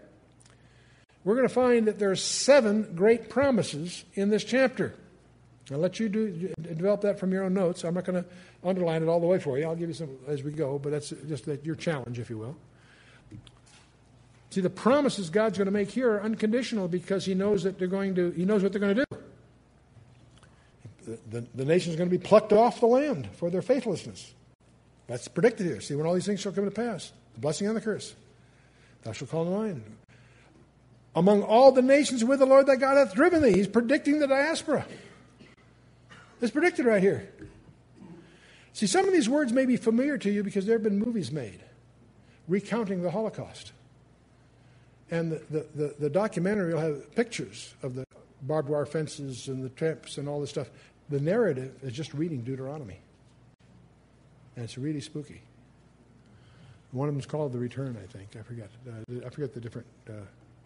[1.23, 4.93] We're going to find that there are seven great promises in this chapter.
[5.71, 7.85] I'll let you do, develop that from your own notes.
[7.85, 8.29] I'm not going to
[8.61, 9.63] underline it all the way for you.
[9.63, 12.57] I'll give you some as we go, but that's just your challenge, if you will.
[14.49, 17.87] See, the promises God's going to make here are unconditional because He knows that they're
[17.87, 18.31] going to.
[18.31, 19.10] He knows what they're going to do
[21.31, 24.33] the, the nation is going to be plucked off the land for their faithlessness.
[25.07, 25.81] That's predicted here.
[25.81, 28.13] See, when all these things shall come to pass, the blessing and the curse,
[29.03, 29.83] thou shalt call to mind.
[31.15, 34.27] Among all the nations where the Lord thy God hath driven thee, he's predicting the
[34.27, 34.85] diaspora.
[36.41, 37.29] It's predicted right here.
[38.73, 41.31] See, some of these words may be familiar to you because there have been movies
[41.31, 41.61] made
[42.47, 43.71] recounting the Holocaust.
[45.09, 48.05] And the, the, the, the documentary will have pictures of the
[48.41, 50.69] barbed wire fences and the tramps and all this stuff.
[51.11, 52.97] The narrative is just reading Deuteronomy.
[54.55, 55.41] And it's really spooky.
[56.91, 58.29] One of them is called The Return, I think.
[58.39, 58.69] I forget.
[58.87, 59.87] Uh, I forget the different.
[60.09, 60.13] Uh,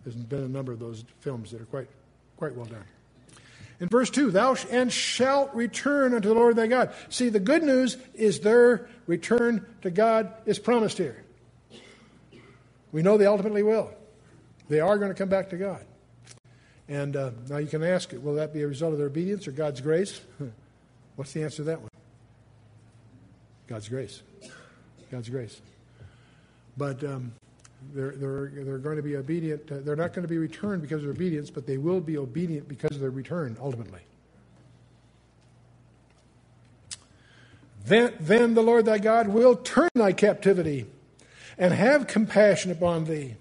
[0.04, 1.88] there's been a number of those films that are quite,
[2.38, 2.84] quite well done.
[3.80, 6.94] In verse 2, thou sh- and shalt return unto the Lord thy God.
[7.10, 11.24] See, the good news is their return to God is promised here.
[12.92, 13.92] We know they ultimately will.
[14.70, 15.84] They are going to come back to God.
[16.88, 19.48] And uh, now you can ask, it will that be a result of their obedience
[19.48, 20.22] or God's grace?
[21.16, 21.90] What's the answer to that one?
[23.68, 24.22] God's grace.
[25.12, 25.62] God's grace.
[26.78, 27.34] But um,
[27.94, 29.72] they're, they're, they're going to be obedient.
[29.72, 32.18] Uh, they're not going to be returned because of their obedience, but they will be
[32.18, 34.02] obedient because of their return ultimately.
[37.86, 40.88] Then, then the Lord thy God will turn thy captivity
[41.58, 43.36] and have compassion upon thee,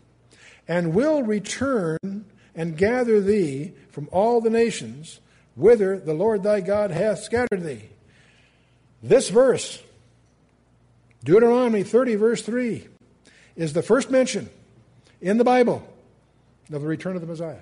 [0.68, 5.20] and will return and gather thee from all the nations
[5.56, 7.88] whither the Lord thy God hath scattered thee.
[9.02, 9.82] This verse,
[11.24, 12.86] Deuteronomy 30, verse 3,
[13.56, 14.48] is the first mention
[15.20, 15.86] in the Bible
[16.72, 17.60] of the return of the Messiah.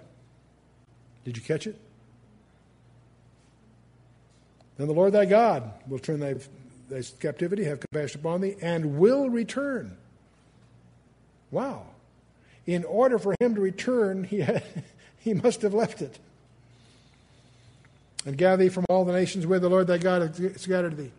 [1.24, 1.78] Did you catch it?
[4.78, 6.36] Then the Lord thy God will turn thy,
[6.88, 9.96] thy captivity, have compassion upon thee, and will return.
[11.50, 11.86] Wow.
[12.66, 14.62] In order for him to return, he, had,
[15.18, 16.18] he must have left it.
[18.24, 21.10] And gather thee from all the nations where the Lord thy God hath scattered thee.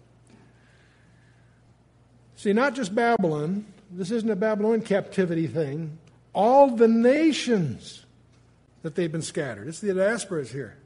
[2.37, 5.97] See, not just Babylon, this isn't a Babylonian captivity thing.
[6.33, 8.05] All the nations
[8.81, 9.67] that they've been scattered.
[9.67, 10.77] It's the diaspora here.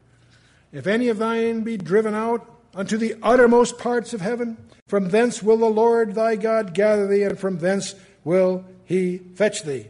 [0.72, 5.42] If any of thine be driven out unto the uttermost parts of heaven, from thence
[5.42, 9.88] will the Lord thy God gather thee, and from thence will he fetch thee.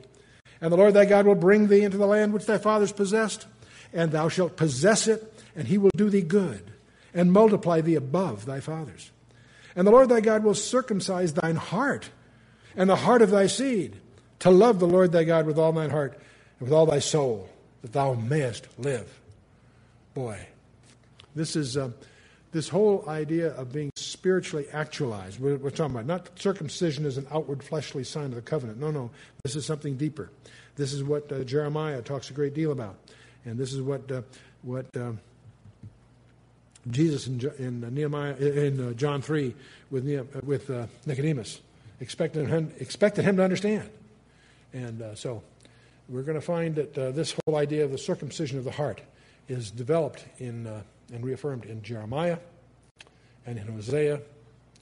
[0.62, 3.46] And the Lord thy God will bring thee into the land which thy fathers possessed,
[3.94, 6.72] and thou shalt possess it, and he will do thee good,
[7.14, 9.12] and multiply thee above thy fathers.
[9.76, 12.10] And the Lord thy God will circumcise thine heart,
[12.76, 13.98] and the heart of thy seed,
[14.40, 16.20] to love the Lord thy God with all thine heart,
[16.60, 17.50] and with all thy soul,
[17.82, 19.20] that thou mayest live.
[20.14, 20.48] Boy,
[21.36, 21.78] this is.
[21.78, 21.92] Uh,
[22.58, 27.28] this whole idea of being spiritually actualized, we're, we're, talking about not circumcision as an
[27.32, 28.80] outward fleshly sign of the covenant.
[28.80, 29.12] No, no.
[29.44, 30.32] This is something deeper.
[30.76, 32.96] This is what uh, Jeremiah talks a great deal about.
[33.46, 34.24] And this is what, uh,
[34.64, 35.12] what uh,
[36.90, 39.54] Jesus in, in uh, Nehemiah, in uh, John 3
[39.92, 40.72] with, uh, with
[41.06, 41.62] Nicodemus
[42.00, 43.88] expected him, expected him to understand.
[44.74, 45.44] And so
[46.10, 49.00] we're going to find that this whole idea of the circumcision of the heart
[49.48, 50.68] is developed in
[51.14, 52.38] and reaffirmed in Jeremiah
[53.46, 54.22] and in Hosea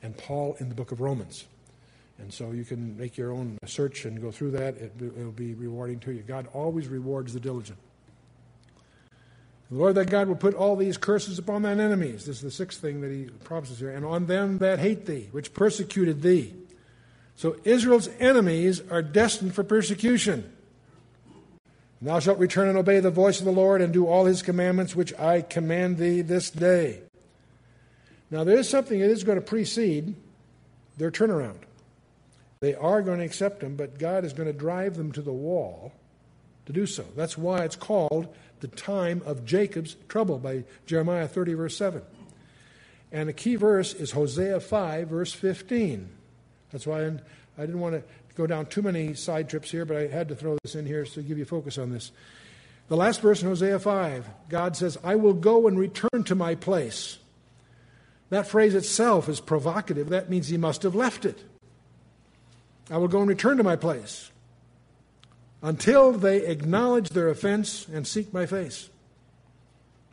[0.01, 1.45] and Paul in the book of Romans.
[2.17, 4.77] And so you can make your own search and go through that.
[4.77, 6.21] It, will be rewarding to you.
[6.21, 7.77] God always rewards the diligent.
[9.69, 12.25] The Lord that God will put all these curses upon thine enemies.
[12.25, 13.89] This is the sixth thing that he promises here.
[13.89, 16.53] And on them that hate thee, which persecuted thee.
[17.35, 20.51] So Israel's enemies are destined for persecution.
[22.05, 24.95] Thou shalt return and obey the voice of the Lord and do all his commandments
[24.95, 27.01] which I command thee this day.
[28.29, 30.13] Now, there is something that is going to precede
[30.97, 31.57] their turnaround.
[32.59, 35.33] They are going to accept him, but God is going to drive them to the
[35.33, 35.93] wall
[36.67, 37.03] to do so.
[37.15, 38.27] That's why it's called
[38.59, 42.03] the time of Jacob's trouble by Jeremiah 30, verse 7.
[43.11, 46.07] And the key verse is Hosea 5, verse 15.
[46.71, 48.03] That's why I didn't want to
[48.35, 51.05] go down too many side trips here, but I had to throw this in here
[51.05, 52.11] to give you focus on this.
[52.87, 56.55] The last verse in Hosea 5, God says, I will go and return to my
[56.55, 57.17] place.
[58.29, 60.09] That phrase itself is provocative.
[60.09, 61.43] That means he must have left it.
[62.91, 64.31] I will go and return to my place
[65.63, 68.89] until they acknowledge their offense and seek my face.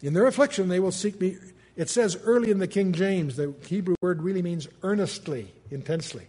[0.01, 1.37] In their affliction, they will seek me.
[1.77, 6.27] It says early in the King James, the Hebrew word really means earnestly, intensely.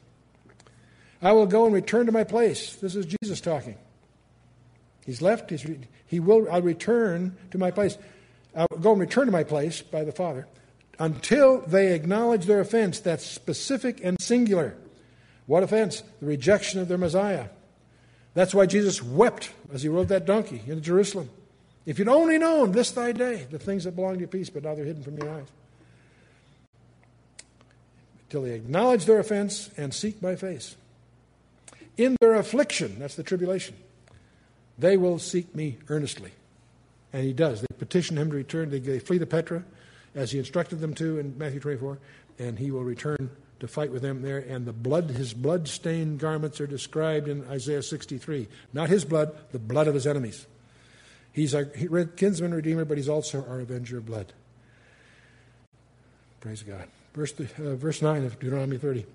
[1.24, 2.76] I will go and return to my place.
[2.76, 3.78] This is Jesus talking.
[5.06, 5.50] He's left.
[5.50, 5.66] He's,
[6.06, 6.48] he will.
[6.52, 7.98] I'll return to my place.
[8.54, 10.48] I'll go and return to my place by the Father
[11.00, 13.00] until they acknowledge their offense.
[13.00, 14.76] That's specific and singular.
[15.46, 16.04] What offense?
[16.20, 17.48] The rejection of their Messiah.
[18.34, 21.30] That's why Jesus wept as he rode that donkey into Jerusalem.
[21.86, 24.64] If you'd only known this thy day, the things that belong to your peace, but
[24.64, 25.48] now they're hidden from your eyes.
[28.30, 30.76] Till they acknowledge their offense and seek my face.
[31.98, 33.76] In their affliction, that's the tribulation,
[34.78, 36.32] they will seek me earnestly.
[37.12, 37.62] And he does.
[37.62, 38.72] They petition him to return.
[38.72, 39.64] They flee to Petra,
[40.16, 42.00] as he instructed them to in Matthew 24,
[42.40, 43.30] and he will return
[43.60, 44.40] to fight with them there.
[44.40, 48.48] And the blood, his blood-stained garments are described in Isaiah 63.
[48.74, 50.48] Not his blood, the blood of his enemies.
[51.32, 54.34] He's our kinsman redeemer, but he's also our avenger of blood.
[56.42, 56.88] Praise God.
[57.14, 59.06] Verse, uh, verse 9 of Deuteronomy 30.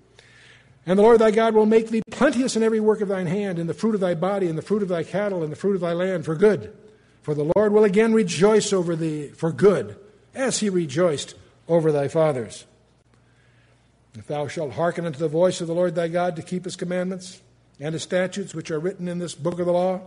[0.89, 3.59] And the Lord thy God will make thee plenteous in every work of thine hand,
[3.59, 5.75] in the fruit of thy body, in the fruit of thy cattle, in the fruit
[5.75, 6.75] of thy land, for good.
[7.21, 9.97] For the Lord will again rejoice over thee for good,
[10.33, 11.35] as he rejoiced
[11.67, 12.65] over thy fathers.
[14.17, 16.75] If thou shalt hearken unto the voice of the Lord thy God to keep his
[16.75, 17.39] commandments
[17.79, 20.01] and his statutes which are written in this book of the law,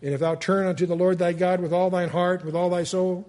[0.00, 2.70] and if thou turn unto the Lord thy God with all thine heart, with all
[2.70, 3.26] thy soul,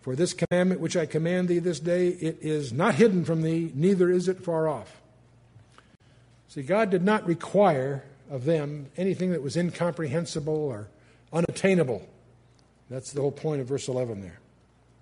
[0.00, 3.72] for this commandment which I command thee this day, it is not hidden from thee,
[3.74, 5.01] neither is it far off.
[6.52, 10.88] See, God did not require of them anything that was incomprehensible or
[11.32, 12.06] unattainable.
[12.90, 14.38] That's the whole point of verse 11 there.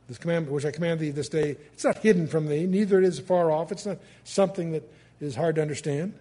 [0.06, 3.04] This commandment which I command thee this day, it's not hidden from thee, neither it
[3.04, 3.72] is far off.
[3.72, 4.88] It's not something that
[5.20, 6.14] is hard to understand.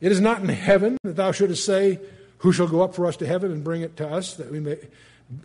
[0.00, 2.00] It is not in heaven that thou shouldest say,
[2.38, 4.58] Who shall go up for us to heaven and bring it to us that we
[4.58, 4.78] may,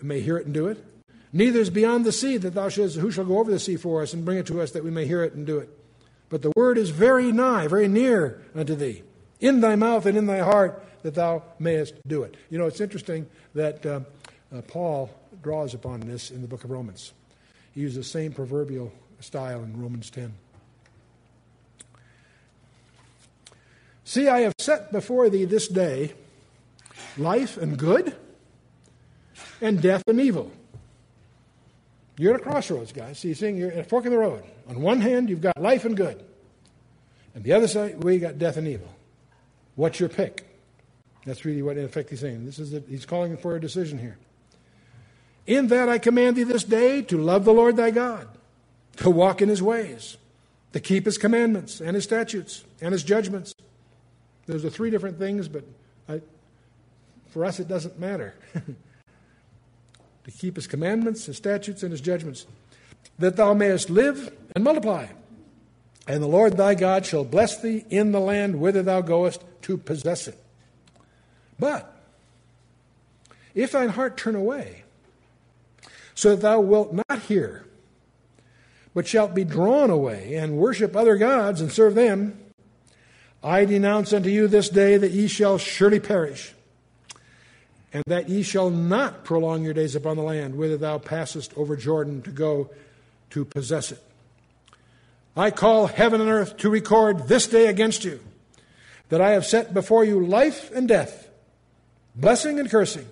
[0.02, 0.84] may hear it and do it?
[1.32, 4.02] Neither is beyond the sea that thou shouldest, Who shall go over the sea for
[4.02, 5.70] us and bring it to us that we may hear it and do it?
[6.30, 9.04] But the word is very nigh, very near unto thee,
[9.40, 12.36] in thy mouth and in thy heart, that thou mayest do it.
[12.50, 14.02] You know, it's interesting that uh,
[14.56, 15.10] uh, Paul
[15.42, 17.14] draws upon this in the book of Romans.
[17.74, 20.34] He uses the same proverbial style in Romans 10.
[24.04, 26.14] See, I have set before thee this day
[27.18, 28.16] life and good,
[29.62, 30.52] and death and evil.
[32.20, 33.18] You're at a crossroads, guys.
[33.18, 34.44] See, seeing you're at a fork in the road.
[34.68, 36.22] On one hand, you've got life and good.
[37.34, 38.90] And the other side, we got death and evil.
[39.76, 40.46] What's your pick?
[41.26, 42.46] That's really what, in effect, he's saying.
[42.46, 44.18] This is the, he's calling for a decision here.
[45.48, 48.28] In that I command thee this day to love the Lord thy God,
[48.98, 50.18] to walk in his ways,
[50.74, 53.56] to keep his commandments and his statutes and his judgments.
[54.46, 55.64] Those are three different things, but
[56.10, 56.20] I,
[57.30, 58.36] for us it doesn't matter.
[60.30, 62.46] to keep his commandments, his statutes, and his judgments,
[63.18, 65.08] that thou mayest live and multiply.
[66.08, 69.78] And the Lord thy God shall bless thee in the land whither thou goest to
[69.78, 70.38] possess it.
[71.58, 71.96] But
[73.56, 74.84] if thine heart turn away,
[76.14, 77.66] so that thou wilt not hear,
[78.94, 82.40] but shalt be drawn away and worship other gods and serve them,
[83.44, 86.54] I denounce unto you this day that ye shall surely perish,
[87.92, 91.76] and that ye shall not prolong your days upon the land whither thou passest over
[91.76, 92.70] Jordan to go
[93.32, 94.04] to possess it.
[95.36, 98.20] I call heaven and earth to record this day against you
[99.10, 101.30] that I have set before you life and death,
[102.16, 103.08] blessing and cursing.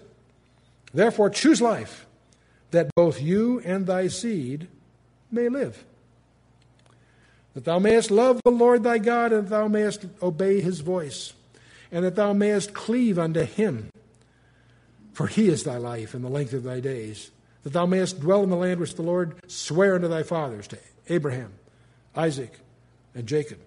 [0.93, 2.05] Therefore, choose life,
[2.71, 4.67] that both you and thy seed
[5.31, 5.83] may live.
[7.53, 11.33] That thou mayest love the Lord thy God, and thou mayest obey his voice,
[11.91, 13.89] and that thou mayest cleave unto him.
[15.17, 17.31] For he is thy life and the length of thy days,
[17.63, 20.77] that thou mayest dwell in the land which the Lord sware unto thy fathers, to
[21.09, 21.53] Abraham,
[22.15, 22.53] Isaac,
[23.15, 23.57] and Jacob,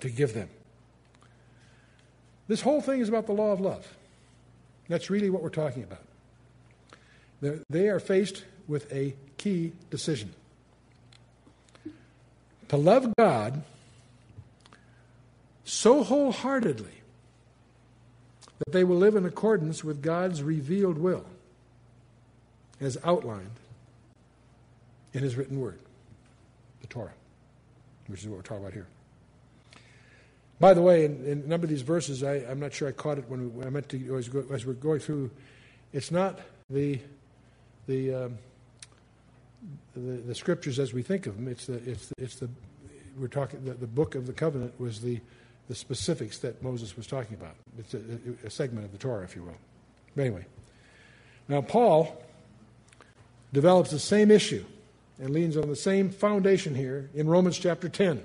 [0.00, 0.48] to give them.
[2.48, 3.86] This whole thing is about the law of love.
[4.88, 6.02] That's really what we're talking about.
[7.40, 10.34] They're, they are faced with a key decision
[12.66, 13.62] to love God
[15.62, 16.99] so wholeheartedly
[18.60, 21.24] that they will live in accordance with God's revealed will
[22.80, 23.50] as outlined
[25.12, 25.78] in His written word,
[26.80, 27.12] the Torah,
[28.06, 28.86] which is what we're talking about here.
[30.60, 32.92] By the way, in, in a number of these verses, I, am not sure I
[32.92, 35.30] caught it when, we, I meant to as, go, as, we're going through.
[35.92, 37.00] It's not the
[37.86, 38.38] the, um,
[39.96, 41.48] the, the scriptures as we think of them.
[41.48, 42.48] It's the it's the, it's the
[43.18, 45.20] we're talking the, the book of the covenant was the
[45.70, 47.54] the specifics that Moses was talking about.
[47.78, 48.00] It's a,
[48.44, 49.54] a segment of the Torah, if you will.
[50.16, 50.44] But anyway,
[51.46, 52.20] now Paul
[53.52, 54.64] develops the same issue
[55.20, 58.20] and leans on the same foundation here in Romans chapter 10.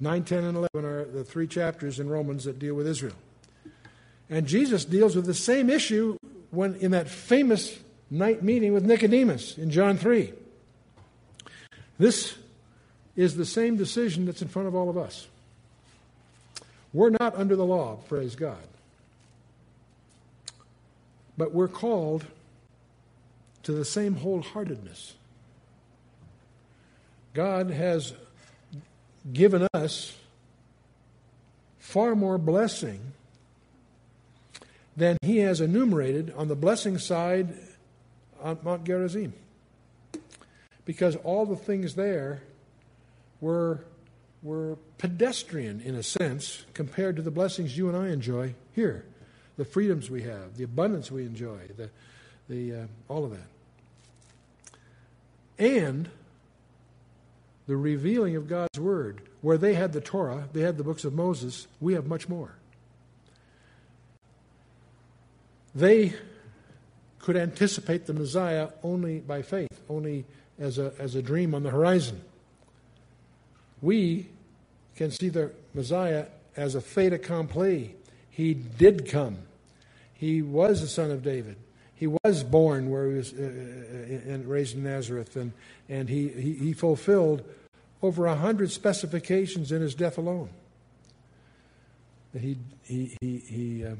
[0.00, 3.16] 9, 10, and 11 are the three chapters in Romans that deal with Israel.
[4.30, 6.16] And Jesus deals with the same issue
[6.50, 7.78] when in that famous
[8.10, 10.32] night meeting with Nicodemus in John 3.
[11.98, 12.34] This
[13.14, 15.28] is the same decision that's in front of all of us.
[16.94, 18.56] We're not under the law, praise God.
[21.36, 22.24] But we're called
[23.64, 25.14] to the same wholeheartedness.
[27.34, 28.14] God has
[29.32, 30.16] given us
[31.78, 33.00] far more blessing
[34.96, 37.54] than he has enumerated on the blessing side
[38.40, 39.32] on Mount Gerizim.
[40.84, 42.42] Because all the things there
[43.40, 43.80] were,
[44.44, 49.04] were pedestrian in a sense compared to the blessings you and I enjoy here.
[49.56, 51.90] The freedoms we have, the abundance we enjoy, the,
[52.48, 53.48] the, uh, all of that.
[55.58, 56.10] And
[57.66, 59.22] the revealing of God's Word.
[59.40, 62.54] Where they had the Torah, they had the books of Moses, we have much more.
[65.74, 66.14] They
[67.18, 70.24] could anticipate the Messiah only by faith, only
[70.58, 72.20] as a, as a dream on the horizon.
[73.82, 74.28] We
[74.96, 76.26] can see the Messiah
[76.56, 77.94] as a fait accompli.
[78.30, 79.38] He did come.
[80.12, 81.56] He was the son of David.
[81.94, 85.52] He was born where he was uh, uh and raised in Nazareth, and,
[85.88, 87.44] and he, he, he fulfilled
[88.02, 90.50] over a hundred specifications in his death alone.
[92.38, 93.94] He, he, he, he uh,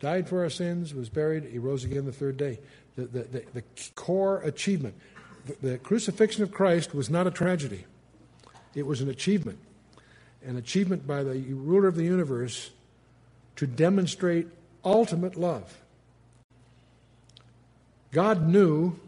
[0.00, 2.58] died for our sins, was buried, he rose again the third day.
[2.96, 3.62] The, the, the, the
[3.94, 4.94] core achievement.
[5.46, 7.84] The, the crucifixion of Christ was not a tragedy,
[8.74, 9.58] it was an achievement.
[10.46, 12.70] An achievement by the ruler of the universe
[13.56, 14.48] to demonstrate
[14.84, 15.78] ultimate love.
[18.12, 18.98] God knew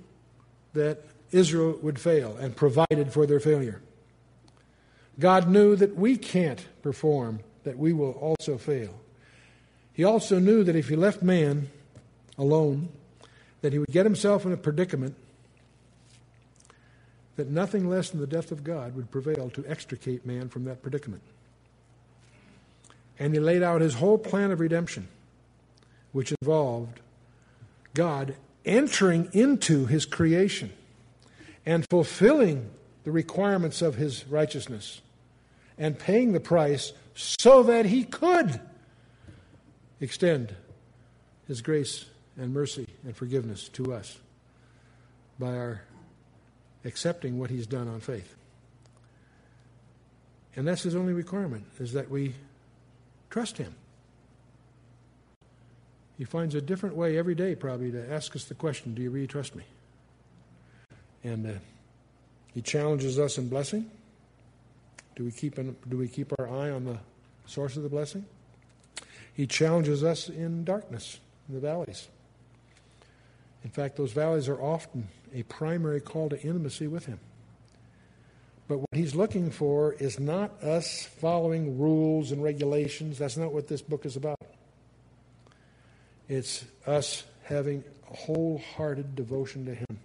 [0.75, 3.81] that Israel would fail and provided for their failure.
[5.19, 8.95] God knew that we can't perform, that we will also fail.
[9.93, 11.71] He also knew that if he left man
[12.39, 12.89] alone,
[13.61, 15.17] that he would get himself in a predicament
[17.43, 20.81] that nothing less than the death of God would prevail to extricate man from that
[20.81, 21.23] predicament.
[23.19, 25.09] And he laid out his whole plan of redemption,
[26.13, 27.01] which involved
[27.95, 30.73] God entering into his creation
[31.67, 32.71] and fulfilling
[33.03, 35.01] the requirements of his righteousness
[35.77, 38.61] and paying the price so that he could
[40.01, 40.55] extend
[41.49, 42.05] his grace
[42.37, 44.19] and mercy and forgiveness to us
[45.41, 45.83] by our
[46.85, 48.35] accepting what he's done on faith.
[50.57, 52.35] And that's his only requirement is that we
[53.31, 53.75] trust him.
[56.19, 59.11] He finds a different way every day probably to ask us the question, do you
[59.11, 59.65] really trust me?
[61.25, 61.53] And uh,
[62.53, 63.91] he challenges us in blessing.
[65.17, 66.99] Do we, keep do we keep our eye on the
[67.47, 68.25] source of the blessing?
[69.35, 71.19] He challenges us in darkness,
[71.49, 72.09] in the valleys.
[73.65, 77.21] In fact, those valleys are often a primary call to intimacy with Him.
[78.69, 83.19] But what He's looking for is not us following rules and regulations.
[83.19, 84.39] That's not what this book is about.
[86.29, 89.99] It's us having a wholehearted devotion to Him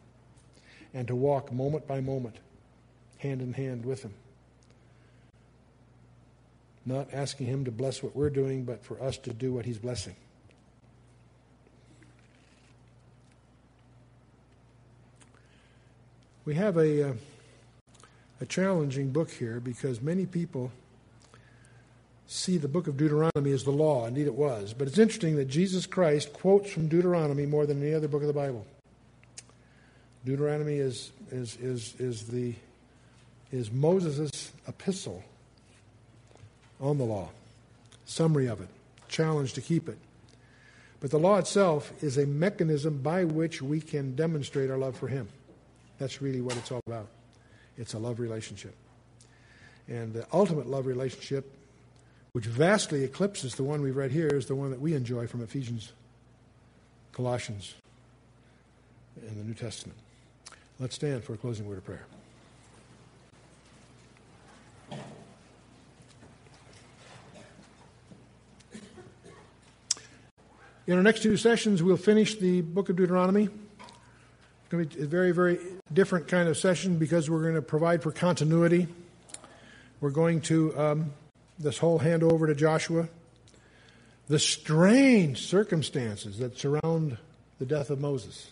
[0.94, 2.36] and to walk moment by moment,
[3.20, 4.14] hand in hand with Him.
[6.86, 9.78] Not asking Him to bless what we're doing, but for us to do what He's
[9.78, 10.16] blessing.
[16.48, 17.14] We have a, uh,
[18.40, 20.72] a challenging book here because many people
[22.26, 24.06] see the book of Deuteronomy as the law.
[24.06, 24.74] Indeed, it was.
[24.74, 28.28] But it's interesting that Jesus Christ quotes from Deuteronomy more than any other book of
[28.28, 28.66] the Bible.
[30.24, 32.56] Deuteronomy is, is, is, is, the,
[33.52, 35.26] is Moses' epistle
[36.80, 37.28] on the law,
[38.06, 38.70] summary of it,
[39.10, 39.98] challenge to keep it.
[41.02, 45.10] But the law itself is a mechanism by which we can demonstrate our love for
[45.10, 45.28] Him.
[45.98, 47.08] That's really what it's all about.
[47.78, 48.76] It's a love relationship.
[49.88, 51.54] And the ultimate love relationship,
[52.34, 55.42] which vastly eclipses the one we've read here, is the one that we enjoy from
[55.42, 55.94] Ephesians,
[57.14, 57.74] Colossians,
[59.16, 59.98] and the New Testament.
[60.80, 62.06] Let's stand for a closing word of prayer.
[70.86, 73.50] In our next two sessions, we'll finish the book of Deuteronomy.
[74.68, 75.60] It's going to be a very, very
[75.94, 78.90] different kind of session because we're going to provide for continuity.
[80.02, 81.14] We're going to, um,
[81.58, 83.08] this whole handover to Joshua,
[84.28, 87.18] the strange circumstances that surround
[87.60, 88.52] the death of Moses.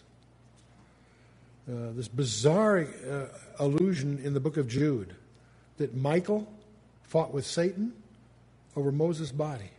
[1.69, 3.25] Uh, this bizarre uh,
[3.59, 5.13] allusion in the book of Jude
[5.75, 6.47] that Michael
[7.03, 7.91] fought with Satan
[8.77, 9.69] over Moses' body.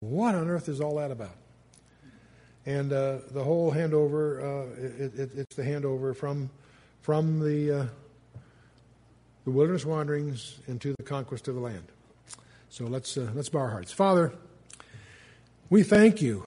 [0.00, 1.36] What on earth is all that about?
[2.64, 6.48] And uh, the whole handover, uh, it, it, it's the handover from,
[7.00, 7.86] from the, uh,
[9.44, 11.84] the wilderness wanderings into the conquest of the land.
[12.70, 13.92] So let's, uh, let's bow our hearts.
[13.92, 14.32] Father,
[15.70, 16.44] we thank you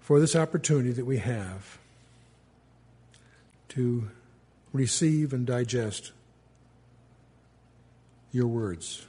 [0.00, 1.78] for this opportunity that we have
[3.68, 4.10] to
[4.72, 6.12] receive and digest
[8.32, 9.06] your words.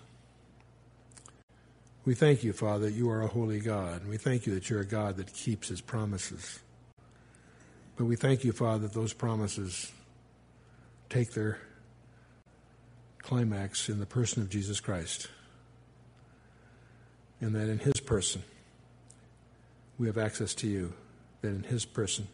[2.06, 4.08] We thank you, Father, that you are a holy God.
[4.08, 6.60] We thank you that you're a God that keeps his promises.
[7.98, 9.92] But we thank you, Father, that those promises
[11.10, 11.60] take their
[13.22, 15.28] climax in the person of Jesus Christ.
[17.42, 18.44] And that in his person,
[19.98, 20.94] we have access to you.
[21.42, 22.28] That in his person,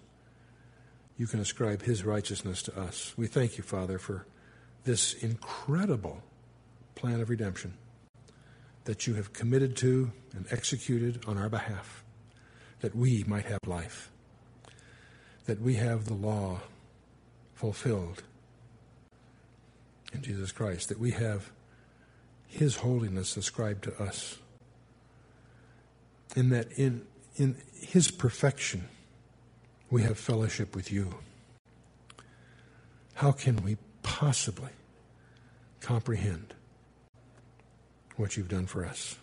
[1.17, 3.13] you can ascribe his righteousness to us.
[3.17, 4.25] We thank you, Father, for
[4.83, 6.21] this incredible
[6.93, 7.73] plan of redemption
[8.85, 12.03] that you have committed to and executed on our behalf,
[12.81, 14.11] that we might have life,
[15.45, 16.61] that we have the law
[17.53, 18.23] fulfilled
[20.13, 21.51] in Jesus Christ, that we have
[22.47, 24.37] His holiness ascribed to us,
[26.35, 27.05] and that in,
[27.35, 28.87] in His perfection
[29.89, 31.15] we have fellowship with you.
[33.15, 34.71] How can we possibly
[35.79, 36.54] comprehend
[38.17, 39.17] what you've done for us?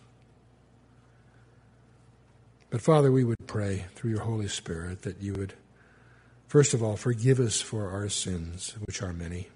[2.71, 5.53] But Father, we would pray through your Holy Spirit that you would,
[6.49, 9.49] first of all, forgive us for our sins, which are many,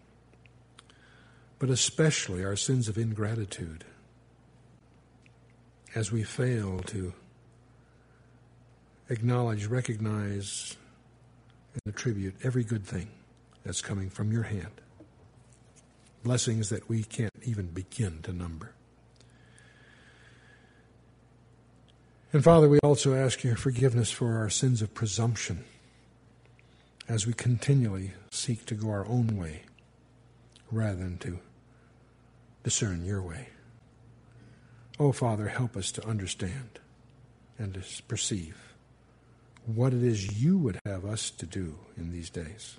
[1.59, 3.84] but especially our sins of ingratitude,
[5.95, 7.14] as we fail to
[9.09, 10.76] acknowledge, recognize,
[11.72, 13.09] and attribute every good thing
[13.64, 14.82] that's coming from your hand.
[16.22, 18.72] Blessings that we can't even begin to number.
[22.33, 25.64] And Father, we also ask your forgiveness for our sins of presumption
[27.09, 29.62] as we continually seek to go our own way
[30.70, 31.39] rather than to
[32.64, 33.49] discern your way.
[34.99, 36.81] Oh, Father, help us to understand
[37.59, 38.57] and to perceive
[39.64, 42.77] what it is you would have us to do in these days.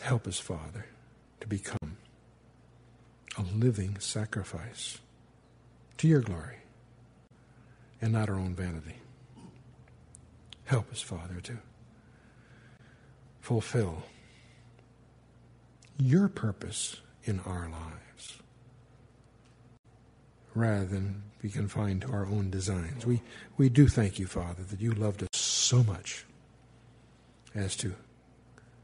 [0.00, 0.86] Help us, Father,
[1.40, 1.96] to become
[3.36, 4.98] a living sacrifice
[5.98, 6.58] to your glory
[8.00, 8.96] and not our own vanity.
[10.64, 11.58] Help us, Father, to
[13.40, 14.02] fulfill
[15.98, 18.38] your purpose in our lives
[20.54, 23.04] rather than be confined to our own designs.
[23.04, 23.20] We,
[23.56, 26.24] we do thank you, Father, that you loved us so much
[27.54, 27.94] as to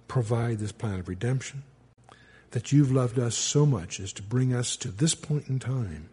[0.09, 1.63] provide this plan of redemption,
[2.51, 6.11] that you've loved us so much as to bring us to this point in time,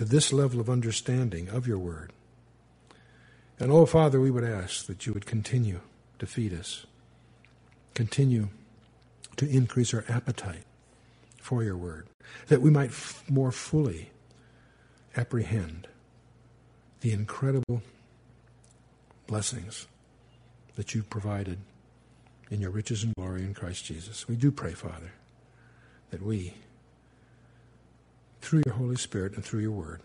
[0.00, 2.10] to this level of understanding of your word.
[3.58, 5.80] And oh, Father, we would ask that you would continue
[6.18, 6.86] to feed us,
[7.92, 8.48] continue
[9.36, 10.64] to increase our appetite
[11.36, 12.06] for your word,
[12.46, 14.08] that we might f- more fully
[15.18, 15.86] apprehend
[17.02, 17.82] the incredible
[19.26, 19.86] blessings
[20.76, 21.58] that you've provided
[22.50, 24.26] in your riches and glory in Christ Jesus.
[24.26, 25.12] We do pray, Father,
[26.08, 26.54] that we,
[28.40, 30.00] through your Holy Spirit and through your word,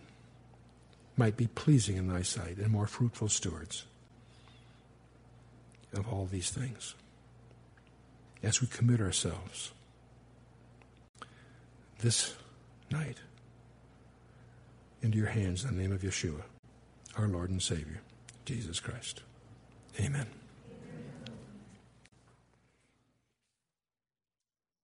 [1.18, 3.86] might be pleasing in thy sight and more fruitful stewards
[5.94, 6.94] of all these things
[8.44, 9.72] as we commit ourselves
[12.00, 12.36] this
[12.92, 13.18] night
[15.02, 16.42] into your hands in the name of Yeshua,
[17.18, 18.02] our Lord and Savior,
[18.46, 19.22] Jesus Christ.
[20.00, 20.28] Amen.